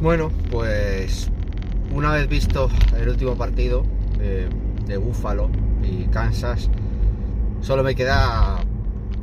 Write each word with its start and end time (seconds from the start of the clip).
Bueno, 0.00 0.30
pues 0.50 1.30
una 1.94 2.12
vez 2.12 2.28
visto 2.28 2.68
el 2.98 3.08
último 3.08 3.34
partido 3.34 3.82
de, 4.18 4.46
de 4.86 4.96
Búfalo 4.98 5.48
y 5.82 6.04
Kansas, 6.08 6.68
solo 7.62 7.82
me 7.82 7.94
queda 7.94 8.58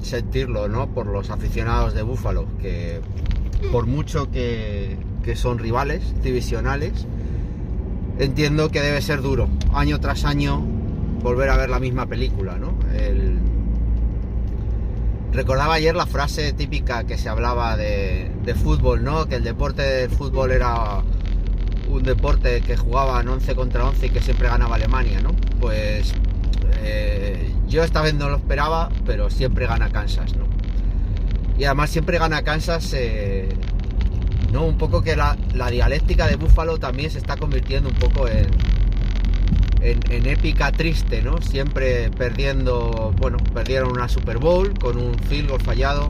sentirlo, 0.01 0.67
¿no? 0.67 0.87
Por 0.89 1.05
los 1.05 1.29
aficionados 1.29 1.93
de 1.93 2.01
Búfalo, 2.01 2.47
que 2.59 3.01
por 3.71 3.85
mucho 3.85 4.31
que, 4.31 4.97
que 5.23 5.35
son 5.35 5.59
rivales 5.59 6.21
divisionales, 6.23 7.05
entiendo 8.17 8.69
que 8.69 8.81
debe 8.81 9.01
ser 9.01 9.21
duro, 9.21 9.49
año 9.73 9.99
tras 9.99 10.25
año, 10.25 10.59
volver 11.21 11.49
a 11.49 11.57
ver 11.57 11.69
la 11.69 11.79
misma 11.79 12.07
película, 12.07 12.57
¿no? 12.57 12.73
El... 12.97 13.52
Recordaba 15.33 15.73
ayer 15.73 15.95
la 15.95 16.05
frase 16.05 16.53
típica 16.53 17.05
que 17.05 17.17
se 17.17 17.27
hablaba 17.27 17.75
de, 17.75 18.31
de, 18.43 18.53
fútbol, 18.53 19.03
¿no? 19.03 19.25
Que 19.25 19.35
el 19.35 19.43
deporte 19.43 19.81
del 19.81 20.11
fútbol 20.11 20.51
era 20.51 21.01
un 21.89 22.03
deporte 22.03 22.61
que 22.61 22.77
jugaban 22.77 23.27
11 23.27 23.55
contra 23.55 23.83
11 23.85 24.05
y 24.05 24.09
que 24.11 24.21
siempre 24.21 24.47
ganaba 24.47 24.75
Alemania, 24.75 25.21
¿no? 25.21 25.35
Pues 25.59 26.13
eh, 26.83 27.51
yo 27.67 27.83
esta 27.83 28.03
vez 28.03 28.13
no 28.13 28.29
lo 28.29 28.37
esperaba, 28.37 28.89
pero 29.07 29.31
siempre 29.31 29.65
gana 29.65 29.89
Kansas, 29.89 30.35
¿no? 30.35 30.45
Y 31.57 31.63
además 31.63 31.89
siempre 31.89 32.19
gana 32.19 32.43
Kansas, 32.43 32.93
eh, 32.93 33.49
¿no? 34.51 34.65
Un 34.65 34.77
poco 34.77 35.01
que 35.01 35.15
la, 35.15 35.35
la, 35.55 35.71
dialéctica 35.71 36.27
de 36.27 36.35
Buffalo 36.35 36.77
también 36.77 37.09
se 37.09 37.17
está 37.17 37.37
convirtiendo 37.37 37.89
un 37.89 37.95
poco 37.95 38.27
en, 38.27 38.51
en, 39.83 39.99
en, 40.09 40.25
épica 40.27 40.71
triste, 40.71 41.21
¿no? 41.21 41.41
Siempre 41.41 42.09
perdiendo, 42.11 43.13
bueno, 43.17 43.37
perdieron 43.53 43.91
una 43.91 44.07
Super 44.07 44.37
Bowl 44.37 44.73
con 44.79 44.97
un 44.97 45.13
field 45.15 45.49
goal 45.49 45.61
fallado. 45.61 46.07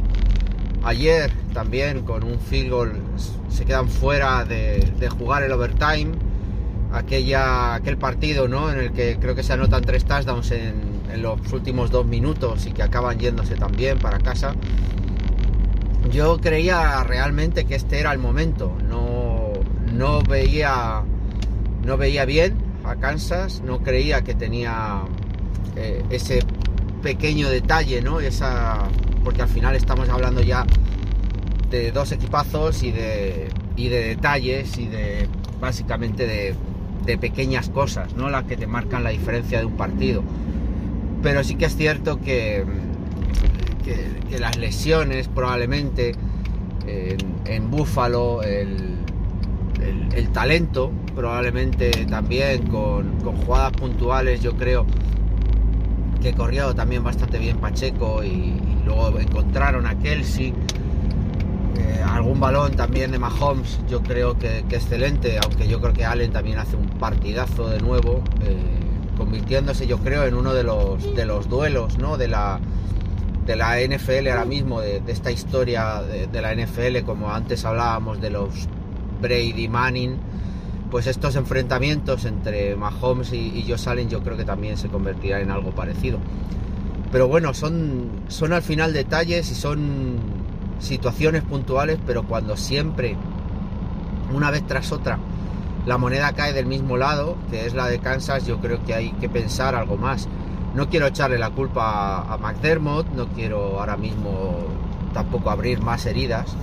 Ayer 0.83 1.31
también 1.53 2.03
con 2.03 2.23
un 2.23 2.39
field 2.39 2.69
goal 2.69 3.01
se 3.49 3.65
quedan 3.65 3.89
fuera 3.89 4.45
de, 4.45 4.91
de 4.99 5.09
jugar 5.09 5.43
el 5.43 5.51
overtime. 5.51 6.11
Aquella, 6.91 7.73
aquel 7.73 7.97
partido, 7.97 8.47
¿no? 8.47 8.71
En 8.71 8.77
el 8.77 8.91
que 8.91 9.17
creo 9.19 9.33
que 9.33 9.41
se 9.41 9.53
anotan 9.53 9.83
tres 9.83 10.05
touchdowns 10.05 10.51
en, 10.51 11.01
en 11.11 11.23
los 11.23 11.51
últimos 11.51 11.89
dos 11.89 12.05
minutos 12.05 12.67
y 12.67 12.71
que 12.71 12.83
acaban 12.83 13.17
yéndose 13.17 13.55
también 13.55 13.97
para 13.97 14.19
casa. 14.19 14.53
Yo 16.11 16.37
creía 16.37 17.03
realmente 17.03 17.65
que 17.65 17.73
este 17.73 17.99
era 17.99 18.11
el 18.11 18.19
momento. 18.19 18.77
No, 18.87 19.53
no 19.91 20.21
veía, 20.21 21.01
no 21.83 21.97
veía 21.97 22.25
bien 22.25 22.62
Kansas. 22.95 23.61
No 23.61 23.79
creía 23.79 24.23
que 24.23 24.33
tenía 24.33 25.01
eh, 25.75 26.03
ese 26.09 26.39
pequeño 27.01 27.49
detalle, 27.49 28.01
¿no? 28.01 28.19
Esa, 28.19 28.87
porque 29.23 29.41
al 29.41 29.49
final 29.49 29.75
estamos 29.75 30.09
hablando 30.09 30.41
ya 30.41 30.65
de 31.69 31.91
dos 31.91 32.11
equipazos 32.11 32.83
y 32.83 32.91
de, 32.91 33.49
y 33.75 33.89
de 33.89 34.07
detalles 34.07 34.77
y 34.77 34.87
de 34.87 35.27
básicamente 35.59 36.27
de, 36.27 36.55
de 37.05 37.17
pequeñas 37.17 37.69
cosas, 37.69 38.15
¿no? 38.15 38.29
Las 38.29 38.45
que 38.45 38.57
te 38.57 38.67
marcan 38.67 39.03
la 39.03 39.09
diferencia 39.09 39.59
de 39.59 39.65
un 39.65 39.75
partido. 39.75 40.23
Pero 41.21 41.43
sí 41.43 41.55
que 41.55 41.65
es 41.65 41.75
cierto 41.75 42.19
que, 42.19 42.63
que, 43.83 44.39
las 44.39 44.57
lesiones 44.57 45.27
probablemente 45.27 46.15
en, 46.87 47.17
en 47.45 47.69
Búfalo, 47.69 48.41
el, 48.41 48.97
el, 49.83 50.29
talento 50.29 50.91
probablemente 51.15 51.91
también 52.05 52.67
con, 52.67 53.19
con, 53.19 53.35
jugadas 53.37 53.71
puntuales, 53.73 54.41
yo 54.41 54.55
creo 54.55 54.85
que 56.21 56.33
corrió 56.33 56.73
también 56.73 57.03
bastante 57.03 57.37
bien 57.37 57.57
Pacheco 57.57 58.23
y, 58.23 58.55
luego 58.85 59.17
encontraron 59.19 59.85
a 59.85 59.97
Kelsey. 59.97 60.53
Eh, 61.77 62.03
algún 62.05 62.39
balón 62.39 62.73
también 62.73 63.11
de 63.11 63.19
Mahomes, 63.19 63.79
yo 63.89 64.03
creo 64.03 64.37
que, 64.37 64.65
que, 64.67 64.75
excelente, 64.75 65.39
aunque 65.41 65.67
yo 65.67 65.79
creo 65.79 65.93
que 65.93 66.05
Allen 66.05 66.31
también 66.31 66.59
hace 66.59 66.75
un 66.75 66.87
partidazo 66.87 67.69
de 67.69 67.79
nuevo, 67.79 68.21
eh, 68.41 68.57
convirtiéndose 69.17 69.87
yo 69.87 69.97
creo 69.99 70.25
en 70.25 70.33
uno 70.33 70.53
de 70.53 70.63
los, 70.63 71.15
de 71.15 71.25
los 71.25 71.49
duelos 71.49 71.97
¿no? 71.97 72.17
de, 72.17 72.27
la, 72.27 72.59
de 73.45 73.55
la 73.55 73.77
NFL 73.79 74.27
ahora 74.27 74.45
mismo, 74.45 74.81
de, 74.81 75.01
esta 75.07 75.31
historia 75.31 76.01
de, 76.01 76.41
la 76.41 76.53
NFL, 76.53 77.05
como 77.05 77.31
antes 77.31 77.65
hablábamos 77.65 78.21
de 78.21 78.29
los 78.29 78.67
Brady 79.23 79.67
Manning, 79.67 80.17
pues 80.91 81.07
estos 81.07 81.35
enfrentamientos 81.35 82.25
entre 82.25 82.75
Mahomes 82.75 83.33
y, 83.33 83.57
y 83.57 83.65
Josh 83.67 83.89
Allen 83.89 84.09
yo 84.09 84.21
creo 84.21 84.37
que 84.37 84.45
también 84.45 84.77
se 84.77 84.89
convertirán 84.89 85.41
en 85.41 85.49
algo 85.49 85.71
parecido. 85.71 86.19
Pero 87.11 87.27
bueno, 87.27 87.53
son, 87.53 88.09
son 88.27 88.53
al 88.53 88.61
final 88.61 88.93
detalles 88.93 89.51
y 89.51 89.55
son 89.55 90.17
situaciones 90.79 91.43
puntuales, 91.43 91.99
pero 92.05 92.23
cuando 92.23 92.57
siempre, 92.57 93.15
una 94.33 94.51
vez 94.51 94.65
tras 94.65 94.91
otra, 94.91 95.19
la 95.85 95.97
moneda 95.97 96.33
cae 96.33 96.53
del 96.53 96.65
mismo 96.65 96.97
lado, 96.97 97.37
que 97.49 97.65
es 97.65 97.73
la 97.73 97.87
de 97.87 97.99
Kansas, 97.99 98.45
yo 98.45 98.59
creo 98.59 98.83
que 98.83 98.93
hay 98.93 99.11
que 99.13 99.29
pensar 99.29 99.75
algo 99.75 99.97
más. 99.97 100.27
No 100.73 100.89
quiero 100.89 101.07
echarle 101.07 101.37
la 101.37 101.51
culpa 101.51 102.21
a 102.21 102.37
McDermott, 102.37 103.07
no 103.09 103.27
quiero 103.27 103.79
ahora 103.79 103.95
mismo 103.95 104.65
tampoco 105.13 105.51
abrir 105.51 105.81
más 105.81 106.05
heridas, 106.05 106.55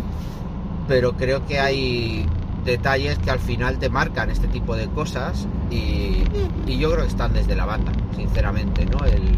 pero 0.89 1.13
creo 1.13 1.47
que 1.47 1.61
hay 1.61 2.27
detalles 2.65 3.19
que 3.19 3.31
al 3.31 3.39
final 3.39 3.79
te 3.79 3.89
marcan 3.89 4.31
este 4.31 4.49
tipo 4.49 4.77
de 4.77 4.89
cosas 4.89 5.47
y, 5.71 6.25
yo 6.67 6.91
creo 6.93 7.03
que 7.03 7.09
están 7.09 7.33
desde 7.33 7.55
la 7.57 7.67
banda, 7.67 7.93
sinceramente, 8.17 8.87
¿no? 8.87 9.05
El, 9.05 9.37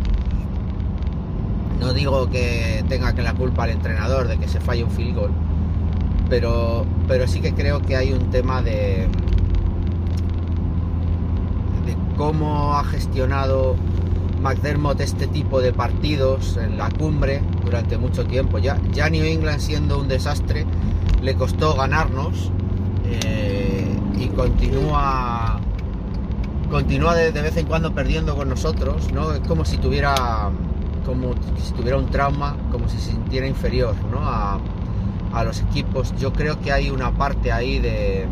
no 1.81 1.93
digo 1.93 2.31
que 2.31 2.85
tenga 2.89 3.15
que 3.15 3.23
la 3.23 3.35
culpa 3.35 3.65
al 3.65 3.71
entrenador 3.71 4.29
de 4.29 4.39
que 4.39 4.47
se 4.47 4.61
falle 4.61 4.85
un 4.85 4.91
field 4.91 5.17
goal, 5.17 5.31
pero, 6.29 6.87
pero 7.09 7.27
sí 7.27 7.41
que 7.41 7.53
creo 7.55 7.81
que 7.81 7.97
hay 7.97 8.13
un 8.13 8.31
tema 8.31 8.63
de, 8.63 9.09
de 11.87 11.97
cómo 12.17 12.75
ha 12.75 12.85
gestionado 12.85 13.77
McDermott 14.43 15.01
este 15.01 15.27
tipo 15.27 15.61
de 15.61 15.73
partidos 15.73 16.57
en 16.57 16.77
la 16.77 16.91
cumbre 16.91 17.41
durante 17.65 17.97
mucho 17.97 18.27
tiempo. 18.27 18.59
Ya, 18.59 18.79
ya 18.93 19.09
New 19.09 19.25
England 19.25 19.61
siendo 19.61 19.99
un 19.99 20.09
desastre 20.09 20.67
le 21.23 21.35
costó 21.35 21.75
ganarnos 21.75 22.51
eh, 23.25 23.87
y 24.19 24.29
continúa 24.29 25.61
continúa 26.71 27.15
de, 27.15 27.31
vez 27.31 27.57
en 27.59 27.67
cuando 27.67 27.93
perdiendo 27.93 28.35
con 28.35 28.49
nosotros, 28.49 29.13
¿no? 29.13 29.33
Es 29.33 29.41
como 29.41 29.65
si 29.67 29.77
tuviera 29.77 30.51
como 31.05 31.35
si 31.59 31.73
tuviera 31.75 31.99
un 31.99 32.07
trauma, 32.07 32.57
como 32.71 32.89
si 32.89 32.97
se 32.97 33.11
sintiera 33.11 33.47
inferior, 33.47 33.95
¿no? 34.11 34.21
A, 34.21 34.59
a 35.35 35.45
los 35.45 35.61
equipos. 35.61 36.15
Yo 36.19 36.33
creo 36.33 36.61
que 36.61 36.73
hay 36.73 36.91
una 36.91 37.11
parte 37.11 37.53
ahí 37.53 37.79
de, 37.79 38.27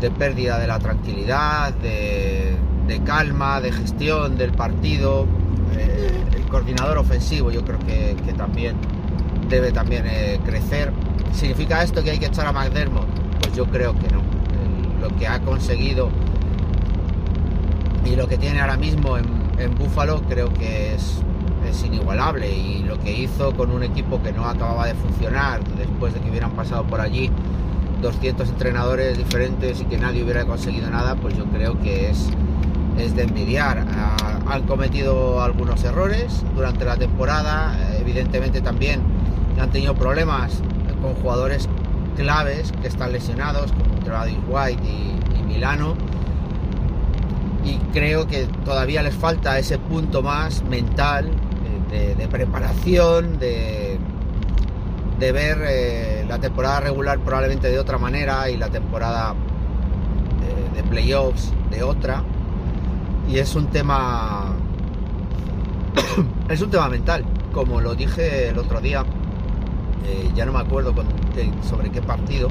de 0.00 0.10
pérdida 0.10 0.58
de 0.58 0.66
la 0.66 0.78
tranquilidad, 0.78 1.72
de, 1.74 2.56
de, 2.86 3.02
calma, 3.04 3.60
de 3.60 3.72
gestión 3.72 4.36
del 4.36 4.52
partido. 4.52 5.26
Eh, 5.76 6.24
el 6.34 6.42
coordinador 6.46 6.98
ofensivo 6.98 7.50
yo 7.50 7.64
creo 7.64 7.78
que, 7.80 8.16
que 8.24 8.32
también 8.32 8.76
debe 9.48 9.72
también 9.72 10.04
eh, 10.06 10.40
crecer. 10.44 10.92
¿Significa 11.32 11.82
esto 11.82 12.02
que 12.02 12.10
hay 12.10 12.18
que 12.18 12.26
echar 12.26 12.46
a 12.46 12.52
McDermott? 12.52 13.23
Pues 13.44 13.56
yo 13.56 13.66
creo 13.66 13.94
que 13.98 14.08
no. 14.08 14.22
Lo 15.00 15.14
que 15.16 15.26
ha 15.26 15.38
conseguido 15.40 16.08
y 18.06 18.16
lo 18.16 18.26
que 18.26 18.38
tiene 18.38 18.60
ahora 18.60 18.76
mismo 18.76 19.18
en, 19.18 19.24
en 19.58 19.74
Búfalo 19.76 20.22
creo 20.22 20.52
que 20.54 20.94
es, 20.94 21.20
es, 21.68 21.84
inigualable 21.84 22.50
y 22.50 22.82
lo 22.82 22.98
que 23.00 23.12
hizo 23.12 23.54
con 23.54 23.70
un 23.70 23.82
equipo 23.82 24.22
que 24.22 24.32
no 24.32 24.46
acababa 24.46 24.86
de 24.86 24.94
funcionar 24.94 25.62
después 25.76 26.14
de 26.14 26.20
que 26.20 26.30
hubieran 26.30 26.52
pasado 26.52 26.84
por 26.84 27.00
allí 27.00 27.30
200 28.02 28.48
entrenadores 28.48 29.16
diferentes 29.16 29.80
y 29.80 29.84
que 29.84 29.96
nadie 29.96 30.22
hubiera 30.22 30.44
conseguido 30.44 30.90
nada, 30.90 31.16
pues 31.16 31.36
yo 31.36 31.44
creo 31.46 31.80
que 31.80 32.10
es, 32.10 32.28
es 32.98 33.16
de 33.16 33.22
envidiar. 33.22 33.84
han 34.46 34.62
cometido 34.62 35.42
algunos 35.42 35.82
errores 35.84 36.44
durante 36.54 36.84
la 36.84 36.96
temporada, 36.96 37.76
evidentemente 37.98 38.60
también 38.60 39.00
han 39.60 39.70
tenido 39.70 39.94
problemas 39.94 40.60
con 41.00 41.14
jugadores 41.14 41.68
claves 42.14 42.72
que 42.80 42.88
están 42.88 43.12
lesionados, 43.12 43.72
como 43.72 44.00
Travis 44.04 44.38
White 44.48 44.82
y, 44.84 45.38
y 45.38 45.42
Milano 45.42 45.96
y 47.64 47.78
creo 47.92 48.26
que 48.26 48.46
todavía 48.64 49.02
les 49.02 49.14
falta 49.14 49.58
ese 49.58 49.78
punto 49.78 50.22
más 50.22 50.62
mental 50.64 51.30
de, 51.90 51.98
de, 51.98 52.14
de 52.14 52.28
preparación, 52.28 53.38
de, 53.38 53.98
de 55.18 55.32
ver 55.32 55.64
eh, 55.66 56.26
la 56.28 56.38
temporada 56.38 56.80
regular 56.80 57.18
probablemente 57.20 57.70
de 57.70 57.78
otra 57.78 57.96
manera 57.96 58.50
y 58.50 58.58
la 58.58 58.68
temporada 58.68 59.34
de, 60.40 60.82
de, 60.82 60.88
playoffs 60.88 61.52
de 61.70 61.82
otra. 61.82 62.22
Y 63.28 63.38
es 63.38 63.54
un 63.54 63.68
tema. 63.68 64.54
es 66.48 66.60
un 66.60 66.70
tema 66.70 66.88
mental. 66.90 67.24
Como 67.52 67.80
lo 67.80 67.94
dije 67.94 68.48
el 68.48 68.58
otro 68.58 68.80
día, 68.82 69.04
eh, 70.06 70.30
ya 70.34 70.44
no 70.44 70.52
me 70.52 70.60
acuerdo 70.60 70.94
sobre 71.62 71.90
qué 71.90 72.02
partido, 72.02 72.48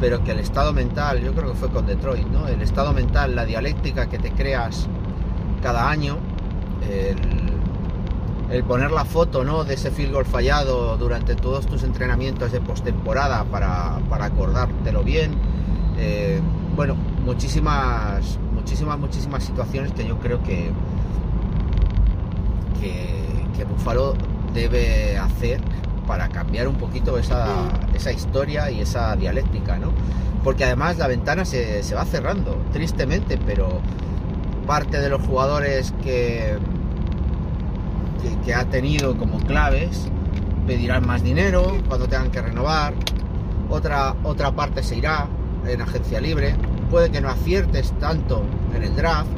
pero 0.00 0.24
que 0.24 0.32
el 0.32 0.38
estado 0.38 0.72
mental, 0.72 1.20
yo 1.22 1.32
creo 1.34 1.52
que 1.52 1.58
fue 1.58 1.68
con 1.70 1.86
Detroit, 1.86 2.26
¿no? 2.26 2.48
El 2.48 2.62
estado 2.62 2.92
mental, 2.92 3.36
la 3.36 3.44
dialéctica 3.44 4.08
que 4.08 4.18
te 4.18 4.30
creas 4.32 4.88
cada 5.62 5.90
año, 5.90 6.16
el, 6.88 8.64
poner 8.64 8.90
la 8.90 9.04
foto, 9.04 9.44
¿no? 9.44 9.64
De 9.64 9.74
ese 9.74 9.90
field 9.90 10.12
goal 10.12 10.24
fallado 10.24 10.96
durante 10.96 11.34
todos 11.34 11.66
tus 11.66 11.82
entrenamientos 11.82 12.50
de 12.50 12.60
postemporada 12.60 13.44
para, 13.44 13.98
para 14.08 14.26
acordártelo 14.26 15.02
bien, 15.02 15.32
Eh, 16.02 16.40
bueno, 16.76 16.96
muchísimas, 17.26 18.38
muchísimas, 18.54 18.98
muchísimas 18.98 19.44
situaciones 19.44 19.92
que 19.92 20.06
yo 20.06 20.18
creo 20.18 20.42
que, 20.42 20.72
que 22.80 23.64
Buffalo 23.64 24.14
debe 24.54 25.18
hacer 25.18 25.60
para 26.10 26.28
cambiar 26.28 26.66
un 26.66 26.74
poquito 26.74 27.18
esa, 27.18 27.68
esa 27.94 28.10
historia 28.10 28.68
y 28.68 28.80
esa 28.80 29.14
dialéctica, 29.14 29.78
¿no? 29.78 29.92
Porque 30.42 30.64
además 30.64 30.98
la 30.98 31.06
ventana 31.06 31.44
se, 31.44 31.84
se 31.84 31.94
va 31.94 32.04
cerrando, 32.04 32.60
tristemente, 32.72 33.38
pero 33.38 33.80
parte 34.66 35.00
de 35.00 35.08
los 35.08 35.24
jugadores 35.24 35.94
que, 36.02 36.58
que, 38.44 38.52
ha 38.52 38.64
tenido 38.64 39.16
como 39.16 39.38
claves 39.38 40.08
pedirán 40.66 41.06
más 41.06 41.22
dinero 41.22 41.78
cuando 41.86 42.08
tengan 42.08 42.32
que 42.32 42.42
renovar, 42.42 42.92
otra, 43.68 44.16
otra 44.24 44.50
parte 44.50 44.82
se 44.82 44.96
irá 44.96 45.28
en 45.64 45.80
agencia 45.80 46.20
libre, 46.20 46.56
puede 46.90 47.12
que 47.12 47.20
no 47.20 47.28
aciertes 47.28 47.92
tanto 48.00 48.42
en 48.74 48.82
el 48.82 48.96
draft 48.96 49.30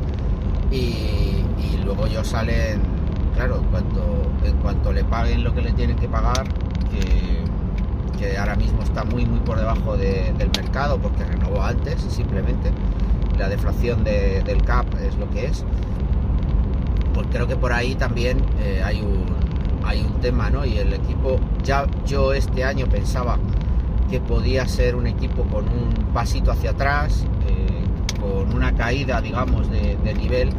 y, 0.70 1.44
luego 1.84 2.06
ellos 2.06 2.28
salen, 2.28 2.80
claro, 3.34 3.56
en 3.56 3.64
cuanto, 3.64 4.02
en 4.44 4.56
cuanto 4.58 4.93
le 4.93 5.05
paguen 5.05 5.44
lo 5.44 5.55
que 5.55 5.62
le 5.62 5.73
tienen 5.73 5.96
que 5.96 6.08
pagar, 6.08 6.44
que, 6.90 7.32
ahora 8.38 8.55
mismo 8.55 8.81
está 8.82 9.02
muy 9.02 9.26
muy 9.26 9.40
por 9.40 9.58
debajo 9.58 9.96
del 9.96 10.50
mercado 10.56 10.96
porque 10.99 11.25
renovó 11.25 11.61
antes 11.61 12.00
simplemente, 12.02 12.70
la 13.37 13.49
deflación 13.49 14.05
del 14.05 14.62
CAP 14.62 14.87
es 15.00 15.17
lo 15.17 15.29
que 15.31 15.46
es, 15.46 15.64
pues 17.14 17.26
creo 17.31 17.46
que 17.46 17.56
por 17.56 17.73
ahí 17.73 17.94
también 17.94 18.38
eh, 18.61 18.82
hay, 18.84 19.00
un, 19.00 19.25
hay 19.84 20.02
un 20.02 20.20
tema, 20.20 20.50
¿no? 20.50 20.64
Y 20.64 20.79
el 20.79 20.93
equipo, 20.93 21.38
ya 21.62 21.87
yo 22.06 22.32
este 22.32 22.64
año 22.64 22.87
pensaba 22.87 23.38
que 24.11 24.20
podía 24.20 24.67
ser 24.67 24.94
un 24.94 25.06
equipo 25.06 25.43
con 25.44 25.64
un 25.69 25.93
pasito 26.12 26.52
hacia 26.52 26.70
atrás, 26.70 27.25
eh, 27.49 28.20
con 28.20 28.55
una 28.55 28.75
caída, 28.75 29.20
digamos, 29.20 29.70
de, 29.70 30.14
nivel. 30.14 30.50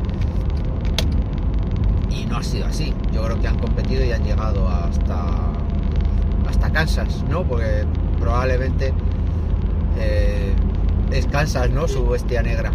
Y 2.13 2.25
no 2.25 2.37
ha 2.37 2.43
sido 2.43 2.67
así. 2.67 2.93
Yo 3.11 3.23
creo 3.23 3.39
que 3.39 3.47
han 3.47 3.57
competido 3.57 4.03
y 4.05 4.11
han 4.11 4.23
llegado 4.23 4.67
hasta, 4.69 5.51
hasta 6.47 6.71
Kansas, 6.71 7.23
¿no? 7.29 7.43
Porque 7.43 7.85
probablemente 8.19 8.93
eh, 9.97 10.53
es 11.11 11.25
Kansas, 11.27 11.69
¿no? 11.71 11.87
Su 11.87 12.05
bestia 12.07 12.43
negra 12.43 12.71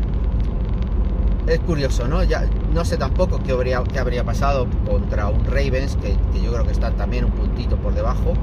es 1.48 1.60
curioso, 1.60 2.06
¿no? 2.06 2.22
Ya 2.22 2.44
no 2.72 2.84
sé 2.84 2.96
tampoco 2.96 3.40
qué 3.42 3.52
habría, 3.52 3.82
qué 3.84 3.98
habría 3.98 4.24
pasado 4.24 4.66
contra 4.86 5.28
un 5.28 5.44
Ravens, 5.46 5.96
que, 5.96 6.16
yo 6.40 6.52
creo 6.52 6.64
que 6.64 6.72
están 6.72 6.96
también 6.96 7.24
un 7.24 7.30
puntito 7.32 7.76
por 7.76 7.94
debajo, 7.94 8.34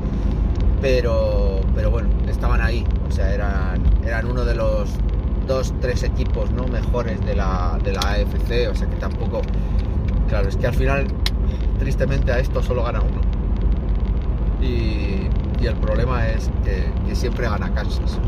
pero, 0.82 1.62
pero 1.76 1.92
bueno, 1.92 2.10
estaban 2.28 2.62
ahí, 2.62 2.86
o 3.08 3.12
sea, 3.12 3.34
eran, 3.34 3.82
eran 4.04 4.26
uno 4.28 4.44
de 4.44 4.56
los 4.56 4.90
dos, 5.48 5.74
tres 5.80 6.04
equipos 6.04 6.50
¿no? 6.52 6.68
mejores 6.68 7.24
de 7.26 7.36
la, 7.36 7.78
de 7.84 7.94
la 7.94 8.02
AFC, 8.02 8.70
o 8.72 8.76
sea 8.76 8.88
que 8.88 8.96
tampoco, 8.96 9.42
es 10.48 10.58
que 10.58 10.68
al 10.68 10.74
final, 10.74 11.08
tristemente 11.80 12.32
a 12.32 12.40
esto 12.40 12.62
solo 12.62 12.84
gana 12.84 13.02
uno. 13.02 13.22
Y, 14.62 15.30
el 15.66 15.76
problema 15.78 16.28
es 16.28 16.52
que, 16.64 16.86
que 17.08 17.16
siempre 17.16 17.50
gana 17.50 17.74
Kansas. 17.74 18.20